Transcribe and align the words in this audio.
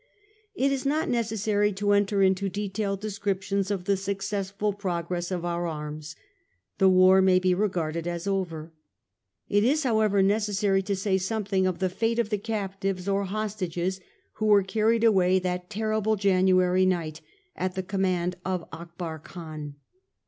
It 0.55 0.71
is 0.71 0.83
not 0.83 1.09
necessary 1.09 1.71
to 1.73 1.91
enter 1.91 2.23
into 2.23 2.49
detailed 2.49 3.01
descrip 3.03 3.43
tions 3.43 3.69
of 3.69 3.83
the 3.85 3.95
successful 3.95 4.73
progress 4.73 5.29
of 5.29 5.45
our 5.45 5.67
arms. 5.67 6.15
The 6.79 6.89
war 6.89 7.21
may 7.21 7.37
be 7.37 7.53
regarded 7.53 8.07
as 8.07 8.25
over. 8.25 8.73
It 9.47 9.63
is, 9.63 9.83
however, 9.83 10.23
neces 10.23 10.55
sary 10.55 10.81
to 10.81 10.95
say 10.95 11.19
something 11.19 11.67
of 11.67 11.77
the 11.77 11.87
fate 11.87 12.17
of 12.17 12.31
the 12.31 12.39
captives, 12.39 13.07
or 13.07 13.25
hostages, 13.25 13.99
who 14.37 14.47
were 14.47 14.65
hurried 14.73 15.03
away 15.03 15.37
that 15.37 15.69
terrible 15.69 16.15
January 16.15 16.87
night 16.87 17.21
at 17.55 17.75
the 17.75 17.83
command 17.83 18.37
of 18.43 18.67
Akbar 18.73 19.19
Khan. 19.19 19.75